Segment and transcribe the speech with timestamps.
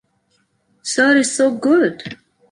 [0.81, 2.17] Sir is so good!